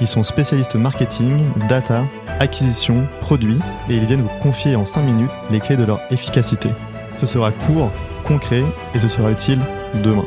[0.00, 2.04] Ils sont spécialistes marketing, data,
[2.38, 3.58] acquisition, produits,
[3.90, 6.70] et ils viennent vous confier en 5 minutes les clés de leur efficacité.
[7.18, 7.90] Ce sera court,
[8.24, 8.62] concret,
[8.94, 9.58] et ce sera utile
[10.04, 10.24] demain.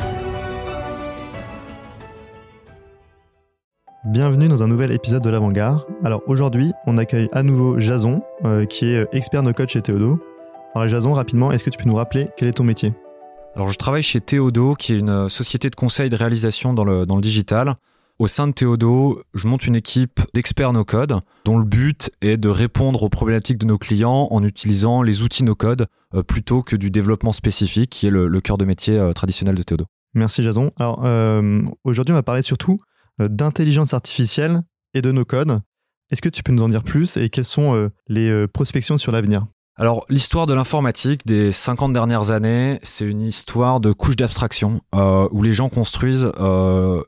[4.03, 5.85] Bienvenue dans un nouvel épisode de l'Avant-Garde.
[6.03, 10.19] Alors aujourd'hui, on accueille à nouveau Jason, euh, qui est expert no code chez Théodo.
[10.75, 12.93] Alors Jason, rapidement, est-ce que tu peux nous rappeler quel est ton métier?
[13.55, 17.05] Alors je travaille chez Théodo, qui est une société de conseil de réalisation dans le,
[17.05, 17.75] dans le digital.
[18.21, 22.49] Au sein de Théodo, je monte une équipe d'experts no-code dont le but est de
[22.49, 26.91] répondre aux problématiques de nos clients en utilisant les outils no-code euh, plutôt que du
[26.91, 29.85] développement spécifique qui est le, le cœur de métier euh, traditionnel de Théodo.
[30.13, 30.71] Merci Jason.
[30.77, 32.77] Alors euh, aujourd'hui, on va parler surtout
[33.17, 34.61] d'intelligence artificielle
[34.93, 35.59] et de no-code.
[36.11, 39.47] Est-ce que tu peux nous en dire plus et quelles sont les prospections sur l'avenir?
[39.81, 45.27] Alors, l'histoire de l'informatique des 50 dernières années, c'est une histoire de couches d'abstraction euh,
[45.31, 47.01] où les gens construisent euh,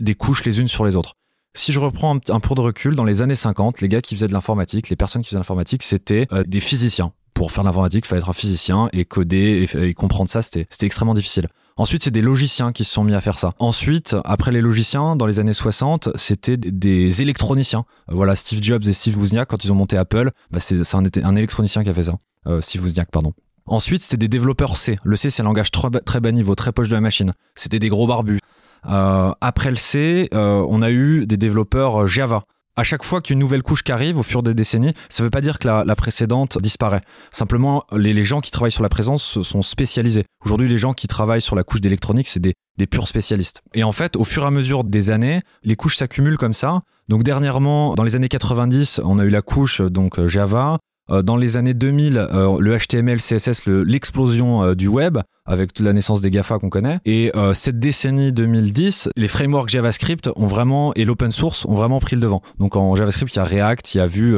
[0.00, 1.14] des couches les unes sur les autres.
[1.54, 4.28] Si je reprends un, peu de recul, dans les années 50, les gars qui faisaient
[4.28, 7.12] de l'informatique, les personnes qui faisaient de l'informatique, c'était euh, des physiciens.
[7.34, 10.66] Pour faire de l'informatique, il fallait être un physicien et coder et, comprendre ça, c'était
[10.82, 11.48] extrêmement difficile.
[11.76, 13.54] Ensuite, c'est des logiciens qui se sont mis à faire ça.
[13.60, 17.84] Ensuite, après les logiciens, dans les années 60, c'était des- électroniciens.
[18.10, 21.36] Euh, Voilà, Steve Jobs et Steve Wozniak, quand ils ont monté Apple, bah, c'est un,
[21.36, 22.18] électronicien qui a fait ça.
[22.48, 23.32] Euh, Steve Wozniak, pardon.
[23.66, 24.98] Ensuite, c'était des développeurs C.
[25.04, 27.32] Le C, c'est un langage très bas niveau, très poche de la machine.
[27.54, 28.40] C'était des gros barbus.
[28.86, 32.42] Euh, après le C, euh, on a eu des développeurs euh, Java.
[32.76, 34.92] À chaque fois qu'il y a une nouvelle couche qui arrive au fur des décennies,
[35.08, 37.00] ça ne veut pas dire que la, précédente disparaît.
[37.32, 40.26] Simplement, les, gens qui travaillent sur la présence sont spécialisés.
[40.44, 43.62] Aujourd'hui, les gens qui travaillent sur la couche d'électronique, c'est des, des purs spécialistes.
[43.74, 46.82] Et en fait, au fur et à mesure des années, les couches s'accumulent comme ça.
[47.08, 50.78] Donc dernièrement, dans les années 90, on a eu la couche donc Java.
[51.10, 55.78] Euh, Dans les années 2000, euh, le HTML, CSS, le- l'explosion euh, du web avec
[55.80, 56.98] la naissance des GAFA qu'on connaît.
[57.06, 62.16] Et cette décennie 2010, les frameworks JavaScript ont vraiment et l'open source ont vraiment pris
[62.16, 62.42] le devant.
[62.58, 64.36] Donc en JavaScript, il y a React, il y a Vue,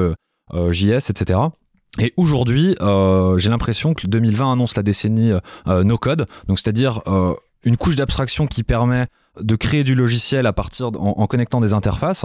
[0.70, 1.40] JS, etc.
[1.98, 2.76] Et aujourd'hui,
[3.38, 5.32] j'ai l'impression que le 2020 annonce la décennie
[5.66, 7.02] no code, c'est-à-dire
[7.64, 9.06] une couche d'abstraction qui permet
[9.40, 12.24] de créer du logiciel à partir en, en connectant des interfaces.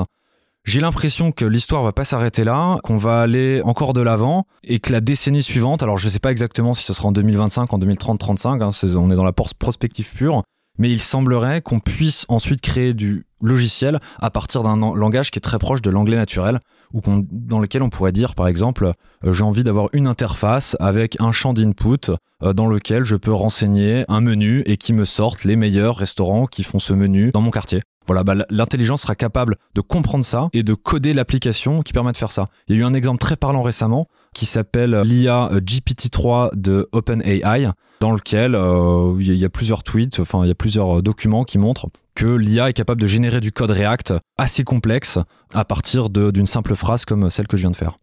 [0.66, 4.80] J'ai l'impression que l'histoire va pas s'arrêter là, qu'on va aller encore de l'avant et
[4.80, 7.78] que la décennie suivante, alors je sais pas exactement si ce sera en 2025, en
[7.78, 10.42] 2030, 35, hein, on est dans la prospective pure,
[10.80, 15.42] mais il semblerait qu'on puisse ensuite créer du logiciel à partir d'un langage qui est
[15.42, 16.60] très proche de l'anglais naturel
[16.94, 17.02] ou
[17.32, 18.92] dans lequel on pourrait dire par exemple
[19.24, 22.12] euh, j'ai envie d'avoir une interface avec un champ d'input
[22.42, 26.48] euh, dans lequel je peux renseigner un menu et qui me sorte les meilleurs restaurants
[26.48, 27.82] qui font ce menu dans mon quartier.
[28.08, 32.18] Voilà, bah, l'intelligence sera capable de comprendre ça et de coder l'application qui permet de
[32.18, 32.46] faire ça.
[32.68, 36.88] Il y a eu un exemple très parlant récemment qui s'appelle l'IA euh, GPT-3 de
[36.92, 37.70] OpenAI,
[38.02, 41.46] dans lequel euh, il y a- plusieurs tweets, enfin il y a plusieurs euh, documents
[41.46, 45.18] qui montrent que l'IA est capable de générer du code React assez complexe
[45.54, 47.98] à partir d'une simple phrase comme celle que je viens de faire.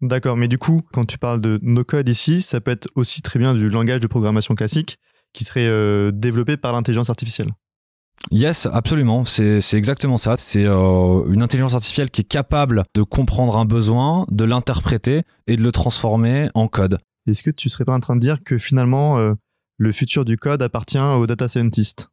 [0.00, 3.38] D'accord, mais du coup, quand tu parles de no-code ici, ça peut être aussi très
[3.38, 4.98] bien du langage de programmation classique
[5.34, 7.50] qui serait développé par l'intelligence artificielle.
[8.30, 9.24] Yes, absolument.
[9.24, 10.36] C'est exactement ça.
[10.38, 15.56] C'est euh, une intelligence artificielle qui est capable de comprendre un besoin, de l'interpréter et
[15.56, 16.98] de le transformer en code.
[17.26, 19.34] Est-ce que tu serais pas en train de dire que finalement, euh,
[19.78, 22.10] le futur du code appartient aux data scientists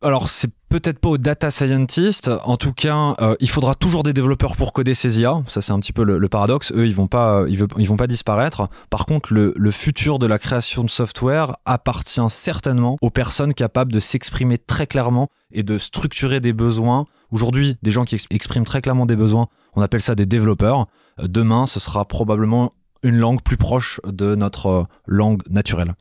[0.00, 2.30] Alors, c'est peut-être pas aux data scientists.
[2.44, 5.42] En tout cas, euh, il faudra toujours des développeurs pour coder ces IA.
[5.48, 6.70] Ça, c'est un petit peu le, paradoxe.
[6.72, 8.68] Eux, ils vont pas, ils, veulent- ils vont pas disparaître.
[8.90, 13.98] Par contre, le, futur de la création de software appartient certainement aux personnes capables de
[13.98, 17.04] s'exprimer très clairement et de structurer des besoins.
[17.32, 20.84] Aujourd'hui, des gens qui ex- expriment très clairement des besoins, on appelle ça des développeurs.
[21.20, 22.72] Euh, Demain, ce sera probablement
[23.02, 25.94] une langue plus proche de notre euh, langue naturelle.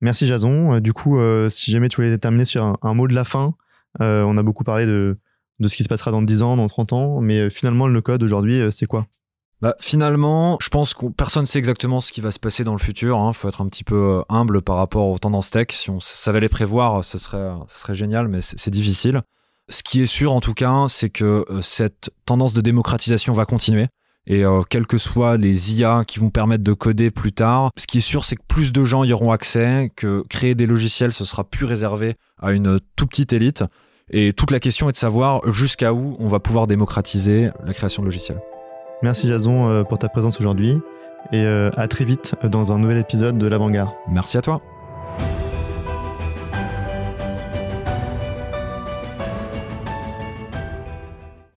[0.00, 0.74] Merci Jason.
[0.74, 3.54] Euh, Du coup, euh, si jamais tu voulais terminer sur un, mot de la fin,
[4.00, 5.18] euh, on a beaucoup parlé de,
[5.64, 8.60] ce qui se passera dans 10 ans, dans 30 ans, mais finalement, le no-code aujourd'hui,
[8.70, 9.06] c'est quoi?
[9.60, 12.74] Bah, finalement, je pense que personne ne sait exactement ce qui va se passer dans
[12.74, 13.18] le futur.
[13.26, 15.66] Il faut être un petit peu humble par rapport aux tendances tech.
[15.70, 19.22] Si on savait les prévoir, ce serait, ce serait génial, mais c'est difficile.
[19.68, 23.88] Ce qui est sûr, en tout cas, c'est que cette tendance de démocratisation va continuer.
[24.28, 27.86] Et euh, quelles que soient les IA qui vont permettre de coder plus tard, ce
[27.86, 31.14] qui est sûr, c'est que plus de gens y auront accès, que créer des logiciels,
[31.14, 33.64] ce sera plus réservé à une toute petite élite.
[34.10, 38.02] Et toute la question est de savoir jusqu'à où on va pouvoir démocratiser la création
[38.02, 38.40] de logiciels.
[39.02, 40.78] Merci Jason euh, pour ta présence aujourd'hui
[41.32, 43.94] et euh, à très vite dans un nouvel épisode de l'Avant-Garde.
[44.10, 44.60] Merci à toi.